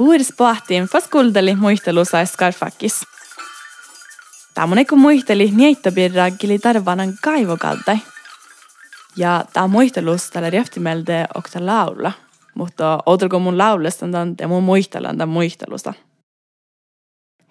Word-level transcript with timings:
Fuuris 0.00 0.32
pohtiin 0.36 0.84
faskuldeli 0.84 1.56
muistelua 1.56 2.04
skarfakis. 2.24 3.00
Tämä 4.54 4.84
kun 4.88 4.98
muisteli 4.98 5.50
niittopirragili 5.56 6.58
tarvanan 6.58 7.12
kaivokaltai. 7.22 7.98
Ja 9.16 9.44
tämä 9.52 9.66
muistelus 9.66 10.30
tällä 10.30 10.50
rieftimelde 10.50 11.26
okta 11.34 11.66
laula. 11.66 12.12
Mutta 12.54 12.98
outelko 13.06 13.38
mun 13.38 13.58
laulesta 13.58 14.06
ja 14.40 14.48
mun 14.48 14.62
muistellaan 14.62 15.18
tämän 15.18 15.32
muistelusta. 15.32 15.94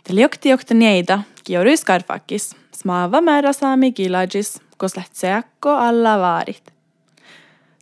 Tällä 0.04 0.22
jokti 0.22 0.50
jokta 0.50 0.74
niitä, 0.74 1.20
kiori 1.44 1.78
skarfakis, 1.78 2.56
smaava 2.76 3.22
määrä 3.22 3.54
saami 3.54 3.92
kilajis, 3.92 4.62
kos 4.78 4.98
lähtseakko 4.98 5.70
alla 5.70 6.20
vaarit. 6.20 6.79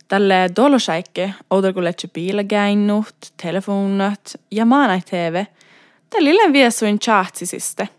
Tälle 0.08 0.50
dolosaikke, 0.56 1.34
outelko 1.50 1.84
letse 1.84 2.08
piilägäinnut, 2.08 3.16
telefonat 3.42 4.40
ja 4.50 4.64
maanai 4.64 5.00
TV, 5.10 5.44
tällä 6.10 6.30
ilän 6.30 6.52
viesuin 6.52 6.98
chattisiste– 6.98 7.88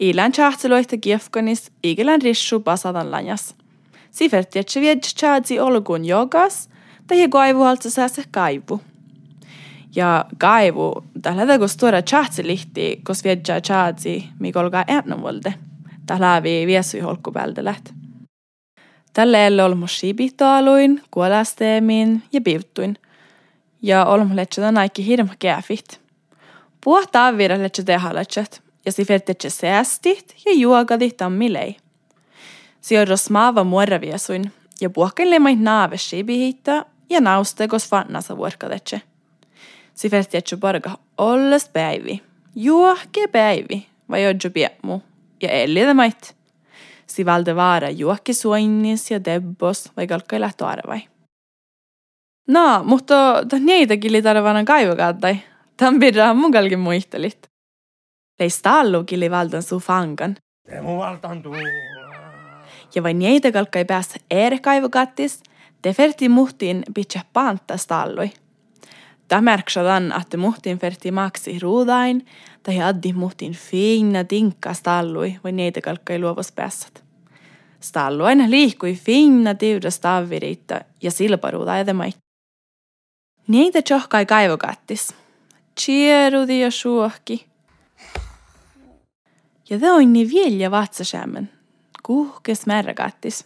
Ilän 0.00 0.32
chahtseloita 0.32 0.96
kiefkonis 0.96 1.72
igelän 1.82 2.22
rissu 2.22 2.60
pasadan 2.60 3.10
lanjas. 3.10 3.54
Siferti, 4.10 4.58
että 4.58 4.80
vied 4.80 5.00
chaatsi 5.00 5.60
olgun 5.60 6.04
jogas, 6.04 6.70
tai 7.06 7.28
kaivu 7.28 7.62
haltsa 7.62 8.08
se 8.08 8.22
kaivu. 8.30 8.80
Ja 9.96 10.24
kaivu, 10.38 11.04
tällä 11.22 11.40
hetkellä 11.40 11.68
stora 11.68 12.02
chahtsi 12.02 12.46
lihti, 12.46 13.00
kos 13.04 13.24
viedja 13.24 13.60
chaatsi, 13.60 14.28
mikä 14.38 14.60
olkaa 14.60 14.84
ennenvolde. 14.88 15.54
Tällä 16.06 16.34
lävi 16.34 16.66
viesui 16.66 17.00
holkupältä 17.00 17.64
läht. 17.64 17.97
Tällä 19.18 19.46
elle 19.46 19.62
olmo 19.64 19.86
shibitaaluin, 19.86 21.02
kuolasteemin 21.10 22.22
ja 22.32 22.40
piuttuin. 22.40 22.96
Ja 23.82 24.04
olmo 24.04 24.36
letsä 24.36 24.72
naikki 24.72 25.06
hirma 25.06 25.32
käfit. 25.38 26.00
Puhtaa 26.84 27.36
virra 27.36 27.58
letsä 27.58 27.82
tehdä 27.82 28.14
letsät 28.14 28.62
ja 28.86 28.92
si 28.92 29.04
fertece 29.04 29.50
säästit 29.50 30.34
ja 30.46 30.52
juogadit 30.52 31.16
tammilei. 31.16 31.76
Si 32.80 32.98
on 32.98 33.08
rosmaava 33.08 33.64
muoraviesuin 33.64 34.52
ja 34.80 34.90
puhkaille 34.90 35.38
mai 35.38 35.56
naave 35.56 35.96
shibihita 35.96 36.84
ja 37.10 37.20
naustegos 37.20 37.88
fannasa 37.88 38.36
vuorkadece. 38.36 39.00
Si 39.94 40.10
fertece 40.10 40.56
porga 40.56 40.90
olles 41.18 41.68
päivi, 41.68 42.22
juohke 42.54 43.26
päivi, 43.26 43.86
vai 44.10 44.26
odjo 44.26 44.50
piemu, 44.50 45.00
ja 45.42 45.50
ellide 45.50 45.94
mait. 45.94 46.37
Si 47.10 47.26
valde 47.26 47.56
vaara 47.56 47.90
juohke 47.90 48.32
suinnis 48.32 49.10
ja 49.10 49.24
debbos 49.24 49.92
vai 49.96 50.06
kalkkailla 50.06 50.50
arvai. 50.60 51.00
No, 52.48 52.84
mutta 52.84 53.14
niitäkin 53.58 54.12
litarvana 54.12 54.64
kaivokaattai. 54.64 55.36
Tämän 55.76 56.00
pidä 56.00 56.34
munkalkin 56.34 56.78
muistelit. 56.78 57.50
Leistallukin 58.40 59.30
valtan 59.30 59.62
su 59.62 59.80
fangan. 59.80 60.36
Temu 60.70 60.98
valtantuu. 60.98 61.54
Ja 62.94 63.02
vain 63.02 63.22
jäitä 63.22 63.52
kalkkai 63.52 63.84
päässä 63.84 64.16
kattis, 64.90 65.42
te 65.82 65.92
ferti 65.92 66.28
muhtiin 66.28 66.82
pitää 66.94 67.22
pantta 67.32 67.76
stallui. 67.76 68.30
Tämä 69.28 69.42
märksadan, 69.42 70.14
että 70.20 70.36
muhtiin 70.36 70.78
ferti 70.78 71.10
maksi 71.10 71.58
ruudain, 71.58 72.26
tai 72.68 72.82
addi 72.82 73.12
muhtiin 73.12 73.52
fina 73.52 74.24
tinkka 74.24 74.74
stallui, 74.74 75.40
vai 75.44 75.52
neitä 75.52 75.80
kalkkai 75.80 76.18
luovos 76.18 76.52
päässät. 76.52 77.04
Stallu 77.80 78.24
aina 78.24 78.50
liikkui 78.50 78.94
fina 78.94 79.54
tiuda 79.54 79.90
stavviriitta 79.90 80.80
ja 81.02 81.10
silparuuda 81.10 81.78
edemait. 81.78 82.16
Neitä 83.46 83.82
tjohkai 83.82 84.26
kaivokattis. 84.26 85.14
Chierudi 85.80 86.60
ja 86.60 86.70
suohki. 86.70 87.46
Ja 89.70 89.80
det 89.80 89.90
on 89.90 90.12
niin 90.12 90.30
vielä 90.30 90.70
vatsaskärmen. 90.70 91.50
Kuhkes 92.02 92.66
märräkattis. 92.66 93.44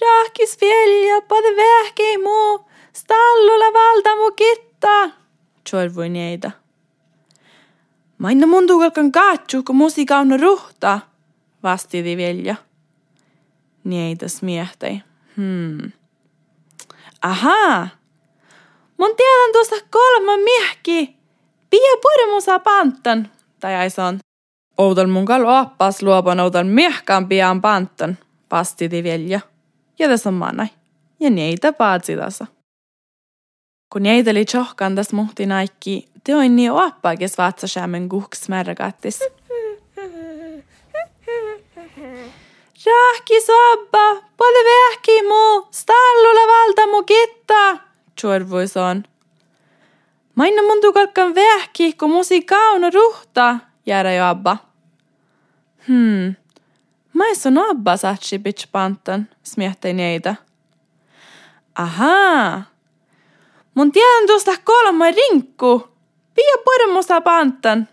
Rahkis 0.00 0.60
vielä, 0.60 1.22
pade 1.28 1.56
vähkei 1.56 2.18
muu, 2.18 2.60
stallulla 2.92 3.72
valta 3.72 4.16
mu 4.16 4.30
kitta, 4.30 5.10
tjorvui 5.70 6.08
neitä. 6.08 6.67
Mainna 8.18 8.46
mun 8.46 8.66
tuukalkan 8.66 9.12
katsu, 9.12 9.62
kun 9.62 9.76
musiikka 9.76 10.18
on 10.18 10.40
ruhta, 10.40 11.00
vastiti 11.62 12.16
Velja. 12.16 12.54
Neitä 13.84 14.28
smiehtei. 14.28 15.02
Hmm. 15.36 15.92
Ahaa. 17.22 17.88
Mun 18.98 19.16
tiedän 19.16 19.52
tuosta 19.52 19.76
kolma 19.90 20.36
miehki. 20.36 21.16
Pia 21.70 21.96
purmusa 22.02 22.58
panttan, 22.58 23.30
tai 23.60 23.74
ai 23.74 23.90
son. 23.90 24.18
Outal 24.78 25.06
mun 25.06 25.24
kal 25.24 25.44
oppas 25.44 26.02
luopan 26.02 26.40
outal 26.40 26.64
miehkaan 26.64 27.28
pian 27.28 27.60
pantton, 27.60 28.16
vastiti 28.50 29.04
Velja. 29.04 29.40
Ja 29.98 30.08
tässä 30.08 30.30
on 30.30 30.34
manai. 30.34 30.66
Ja 31.20 31.30
neitä 31.30 31.72
paatsitasa. 31.72 32.46
Kun 33.92 34.02
neitä 34.02 34.30
oli 34.30 34.44
tjohkan 34.44 34.94
täs 34.94 35.12
muhti 35.12 35.46
naikki, 35.46 36.08
te 36.28 36.34
on 36.36 36.56
niin 36.56 36.72
oppa, 36.72 37.16
kes 37.16 37.38
vatsasämmen 37.38 38.08
kuhks 38.08 38.48
märgattis. 38.48 39.20
Rahki 42.86 43.40
sobba, 43.40 44.04
pole 44.36 44.64
vähki 44.68 45.22
mu, 45.22 45.66
stallulla 45.70 46.44
valta 46.52 46.86
mu 46.86 47.02
kitta, 47.02 47.78
tjorvui 48.20 48.68
son. 48.68 49.04
Maina 50.34 50.62
mun 50.62 50.80
tukalkan 50.80 51.34
vähki, 51.34 51.92
kun 51.92 52.10
musi 52.10 52.42
kauno 52.42 52.90
ruhta, 52.90 53.58
jäädä 53.86 54.12
jo 54.12 54.24
abba. 54.24 54.56
Hmm. 55.88 56.34
Mais 57.12 57.46
on 57.46 57.58
abba 57.58 57.96
satsi 57.96 58.38
bitch 58.38 58.68
pantan, 58.72 59.28
smiettei 59.42 59.92
neitä. 59.92 60.34
Ahaa. 61.74 62.62
Mun 63.74 63.92
tiedän 63.92 64.26
tuosta 64.26 64.52
kolme 64.64 65.10
rinkku. 65.10 65.97
Pia 66.38 66.58
pormusta 66.64 67.20
pantan, 67.20 67.88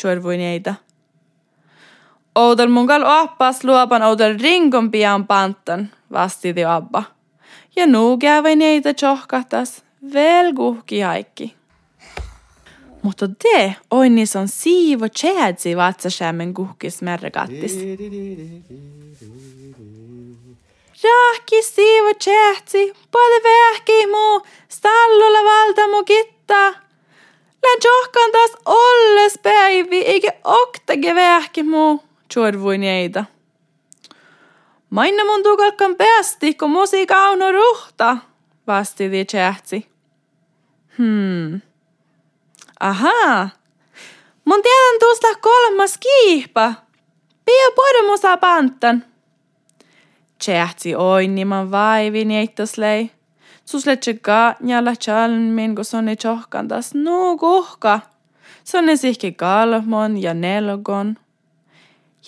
tjorvui 0.00 0.36
neitä. 0.36 0.74
Outel 2.34 2.68
mun 2.68 2.86
kal 2.86 3.02
oppas 3.02 3.64
luopan 3.64 4.02
outel 4.02 4.36
rinkon 4.38 4.90
pian 4.90 5.26
pantan, 5.26 5.90
vastiti 6.12 6.64
abba. 6.64 7.02
Ja 7.76 7.86
nuu 7.86 8.18
kävi 8.18 8.56
neitä 8.56 8.94
tjohkahtas, 8.94 9.82
vel 10.12 10.52
kuhki 10.54 11.00
haikki. 11.00 11.54
Mutta 13.02 13.28
te 13.42 13.74
oinnis 13.90 14.36
on 14.36 14.48
siivo 14.48 15.08
tjäädsi 15.08 15.76
vatsaskärmen 15.76 16.54
kuhkis 16.54 17.02
märräkattis. 17.02 17.74
Rahki 21.04 21.62
siivo 21.62 22.14
tjäädsi, 22.24 22.92
pade 23.12 23.42
vähki 23.42 24.06
muu, 24.06 24.42
stallulla 24.68 25.44
valta 25.44 25.88
mu 25.88 26.04
kitta. 26.04 26.89
Län 27.62 27.78
johkan 27.84 28.32
taas 28.32 28.50
olles 28.64 29.38
päivi, 29.42 29.98
eikä 29.98 30.32
oktage 30.44 31.14
vähki 31.14 31.62
muu, 31.62 32.02
tjorvui 32.34 32.78
neitä. 32.78 33.24
Mainna 34.90 35.24
mun 35.24 35.42
tukalkan 35.42 35.96
päästi, 35.96 36.54
kun 36.54 36.70
musiikka 36.70 37.28
on 37.28 37.38
ruhta, 37.54 38.16
vastiti 38.66 39.24
tjäädsi. 39.24 39.86
Hmm. 40.98 41.60
Ahaa. 42.80 43.48
Mun 44.44 44.62
tiedän 44.62 44.98
tuosta 45.00 45.28
kolmas 45.40 45.98
kiihpa. 45.98 46.74
Pia 47.44 47.70
pormusa 47.76 48.36
pantan. 48.36 49.04
Tjähtsi 50.44 50.94
oinniman 50.94 51.70
vaivin 51.70 52.30
jeittoslei. 52.30 53.10
Susletse 53.70 54.14
kaatjalla 54.14 54.96
chalmin, 54.96 55.74
kun 55.74 55.84
sonni 55.84 56.16
tjohkantas 56.16 56.94
nuu 56.94 57.38
kuhka. 57.38 58.00
Sonni 58.64 58.96
sihki 58.96 59.32
kalmon 59.32 60.22
ja 60.22 60.34
nelgon. 60.34 61.16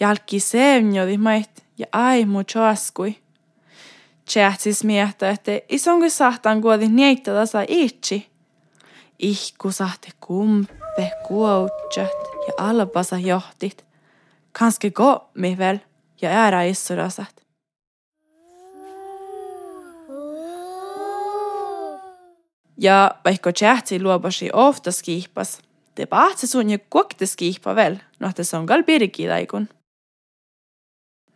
Jalki 0.01 0.41
sevnjodi 0.41 1.19
mait 1.19 1.65
ja 1.79 1.87
aimu 1.93 2.45
choaskui. 2.45 3.17
Tjähtsis 4.25 4.85
miehtä, 4.85 5.31
että 5.31 5.53
isonkin 5.69 6.11
sahtan 6.11 6.63
kuoti 6.63 6.89
nieittää 6.89 7.47
saa 7.47 7.65
itsi 7.69 8.31
ihkusahte 9.19 10.09
kumpe 10.21 11.11
kuoutset 11.29 12.19
ja 12.47 12.53
albasa 12.57 13.19
johtit. 13.19 13.85
Kanske 14.53 14.91
kommi 14.91 15.59
väl 15.59 15.79
ja 16.23 16.31
ära 16.31 16.63
issurasat. 16.63 17.42
Ja 22.83 23.11
vaikka 23.25 23.53
tjähtsi 23.53 24.03
luopasi 24.03 24.51
ofta 24.53 24.93
skihpas, 24.93 25.61
te 25.95 26.07
pahtse 26.07 26.47
sun 26.47 26.71
jo 26.71 26.79
kuokte 26.91 27.27
skihpa 27.27 27.75
väl, 27.75 27.97
noh 28.19 28.35
te 28.35 28.43
on 28.57 28.67
kal 28.67 28.83
pirkidaikun. 28.83 29.69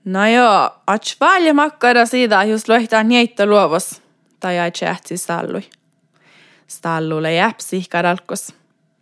No 0.05 0.27
joo, 0.27 0.71
ats 0.87 1.17
paljon 1.19 1.57
makkara 1.57 2.07
siitä, 2.07 2.45
just 2.45 2.69
lohtaa 2.69 3.03
niitä 3.03 3.47
luovos, 3.47 4.03
tai 4.41 4.59
ai 4.59 4.71
tjähtsi 4.71 5.17
sallui. 5.17 5.63
Stallulle 6.67 7.35
jäpsi 7.35 7.85
kadalkos. 7.91 8.49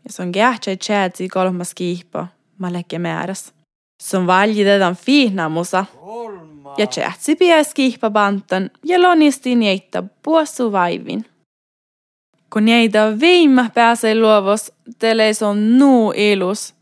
ja 0.04 0.12
se 0.12 0.22
on 0.22 0.32
kähtsä 0.32 0.76
tjätsi 0.76 1.28
kolmas 1.28 1.74
kiihpo, 1.74 2.26
mä 2.58 2.72
lekke 2.72 2.98
määräs. 2.98 3.54
Se 4.02 4.16
on 4.16 4.26
valjidetan 4.26 4.96
fiihnamusa. 4.96 5.84
Ja 6.78 6.86
tjätsi 6.86 7.36
piäs 7.36 7.74
kiihpapantan 7.74 8.70
ja 8.84 9.02
lonisti 9.02 9.54
nieitä 9.54 10.02
puossu 10.22 10.72
vaivin. 10.72 11.33
Kun 12.54 12.64
nieitä 12.64 13.20
viimä 13.20 13.70
pääsee 13.74 14.20
luovos, 14.20 14.72
teille 14.98 15.24
on 15.48 15.78
nuu 15.78 16.12
ilus. 16.16 16.74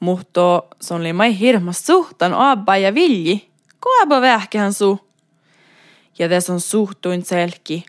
Mutta 0.00 0.62
se 0.80 0.94
oli 0.94 1.12
mai 1.12 1.38
hirmas 1.38 1.86
suhtan 1.86 2.34
abba 2.34 2.76
ja 2.76 2.94
vilji. 2.94 3.50
Kuaba 3.82 4.20
vähkähän 4.20 4.72
su. 4.72 5.08
Ja 6.18 6.28
tässä 6.28 6.52
on 6.52 6.60
suhtuin 6.60 7.24
selki. 7.24 7.84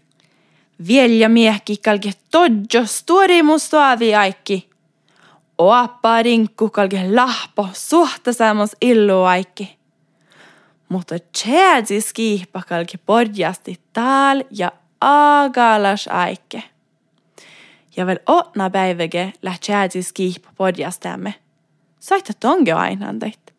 Vielä 0.87 1.29
miehki 1.29 1.77
kalke 1.77 2.11
todjo 2.31 2.85
stori 2.85 3.43
mustoavi 3.43 4.15
aikki. 4.15 4.69
Oappa 5.57 6.21
rinkku 6.21 6.69
kalke 6.69 7.15
lahpo 7.15 7.67
suhta 7.73 8.33
saamos 8.33 8.75
illu 8.81 9.23
aikki. 9.23 9.77
Mutta 10.89 11.15
tjäädsi 11.19 12.01
skiipa 12.01 12.61
kalke 12.69 12.97
podjasti 13.05 13.79
taal 13.93 14.43
ja 14.51 14.71
agalas 15.01 16.07
aikke. 16.07 16.72
Ja 17.97 18.07
vielä 18.07 18.19
otna 18.25 18.69
päiväge 18.69 19.33
läht 19.41 19.61
tjäädsi 19.61 20.03
skiipa 20.03 20.49
podjastamme. 20.57 21.33
Saitta 21.99 22.33
tonge 22.39 22.73
ainandait. 22.73 23.53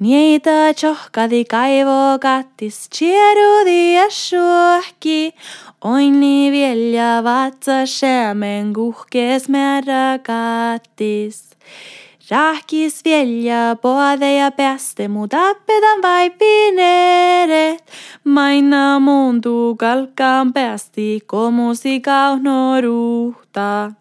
Niitä 0.00 0.74
tjohkadi 0.74 1.44
kaivo 1.44 2.18
kattis, 2.20 2.88
tjerudi 2.88 3.94
ja 3.94 4.10
suohki. 4.10 5.34
Oini 5.84 6.50
vielä 6.52 7.24
vatsa 7.24 7.86
säämen 7.86 8.72
kuhkees 8.72 9.48
määrä 9.48 10.18
kattis. 10.22 11.50
Rahkis 12.30 13.04
vielä 13.04 13.76
poade 13.82 14.36
ja 14.36 14.50
pääste, 14.50 15.08
mut 15.08 15.34
appetan 15.34 16.02
vai 16.02 16.30
pineret. 16.30 17.84
Maina 18.24 19.00
muuntuu 19.00 19.76
kalkkaan 19.76 20.52
päästi, 20.52 21.20
komusi 21.26 22.00
kaunoruhtaa. 22.00 23.92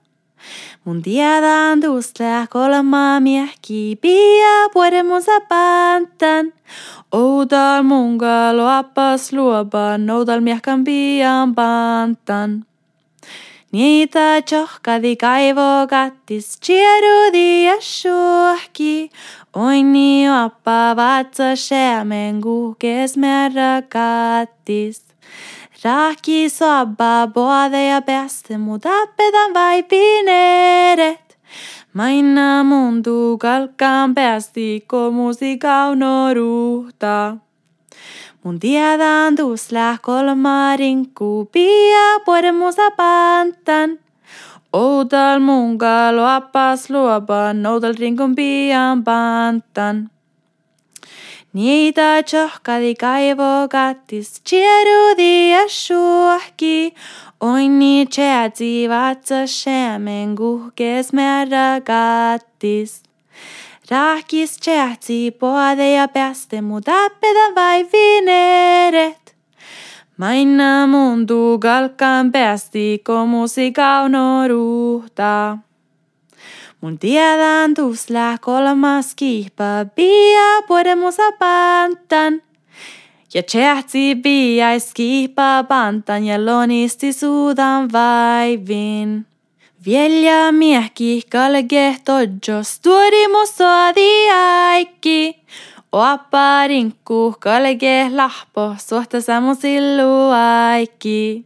Mun 0.85 1.01
tiedän 1.01 1.81
tuslää 1.81 2.47
kolmaa 2.49 3.19
miehki 3.19 3.97
pia 4.01 4.69
puoden 4.73 5.05
sapantan. 5.21 6.53
Outal 7.11 7.83
munga 7.83 8.53
luopas 8.53 9.33
luopan, 9.33 10.09
outal 10.09 10.41
miehkan 10.41 10.83
pian 10.83 11.55
pantan. 11.55 12.65
Niitä 13.75 14.41
tjohkadi 14.41 15.15
kaivo 15.15 15.87
kattis, 15.89 16.59
tjerudi 16.59 17.63
ja 17.63 17.75
suohki. 17.79 19.09
Oini 19.53 20.29
oppa 20.29 20.95
vatsa 20.95 21.55
säämen 21.55 22.41
kuhkes 22.41 23.17
määrä 23.17 23.83
kattis. 23.89 25.03
Raki 25.83 26.49
sobba 26.49 27.27
både 27.33 27.87
ja 27.87 28.01
bäste 28.01 28.57
mot 28.57 28.85
appetan 28.85 29.53
vai 29.53 29.83
pineret. 29.83 31.37
Maina 31.93 32.63
mundu 32.63 33.37
kalkkaan 33.37 34.15
päästi 34.15 34.83
komusi 34.87 35.57
kaunoruhta. 35.57 37.15
Mun 37.31 37.45
Un 38.45 38.59
día 38.59 38.95
dandus 38.95 39.71
las 39.71 39.99
kolmarin 39.99 41.05
kupia 41.17 42.05
pueremusa 42.25 42.91
pantan. 42.95 43.97
Outal 44.71 45.39
munkalo 45.39 46.27
apas 46.27 46.91
luopan, 46.91 47.63
tal 47.81 47.95
rincón 47.95 48.35
pian 48.35 49.03
pantan. 49.03 50.11
Niitä 51.53 52.21
tjohkadi 52.23 52.93
kaivo 52.95 53.67
kattis, 53.67 54.41
chierudi 54.45 55.49
ja 55.49 55.65
suohki. 55.67 56.93
ni 57.79 58.05
tjeätsi 58.05 58.87
vatsa 58.89 59.47
shemen 59.47 60.35
kuhkes 60.35 61.13
merä 61.13 61.81
gatís. 61.81 63.01
Rakis, 63.89 64.57
tsehti 64.57 65.31
poade 65.31 65.91
ja 65.91 66.07
pääste 66.07 66.61
mut 66.61 66.87
appeda 66.89 67.55
vai 67.55 67.85
vineret. 67.93 69.35
Maina 70.17 70.87
mundu 70.87 71.59
kalkkaan 71.59 72.31
päästi 72.31 73.01
komusi 73.03 73.71
kauno 73.71 74.47
ruhtaa. 74.47 75.57
Mun 76.81 76.99
tiedän 76.99 77.73
tusla 77.73 78.37
kolmas 78.41 79.15
kihpa 79.15 79.85
pia 79.95 80.61
podemos 80.67 81.17
pantan. 81.39 82.41
Ja 83.33 83.43
tsehti 83.43 84.15
piais 84.15 84.93
kihpa 84.93 85.63
pantan 85.67 86.23
ja 86.23 86.45
lonisti 86.45 87.13
suutan 87.13 87.91
vaivin. 87.91 89.34
Vielä 89.85 90.51
miehki 90.51 91.21
kalge 91.29 91.97
tojos 92.05 92.81
musoadi 93.31 94.31
aikki. 94.31 95.35
Oappa 95.91 96.67
rinkku 96.67 97.35
kalge 97.39 98.09
lahpo 98.09 98.75
suhta 98.77 99.21
samu 99.21 99.55
sillu 99.55 100.31
aikki. 100.31 101.45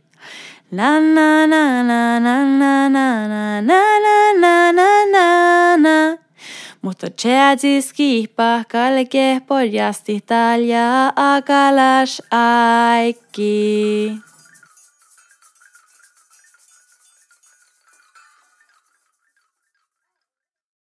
Na 0.71 1.00
na 1.00 1.47
na 1.47 1.83
na 1.83 2.19
na 2.19 2.50
na 2.50 2.89
na 2.89 3.27
na 3.27 3.62
na 3.62 4.33
na 4.41 4.71
na 4.71 5.06
na 5.12 5.77
na 5.77 6.18
Mutta 6.81 7.09
tjädzi 7.09 7.81
skipa 7.81 8.63
kalke 8.71 9.41
podjasti 9.47 10.21
talja 10.21 11.12
akalas 11.15 12.21
aikki. 12.31 14.28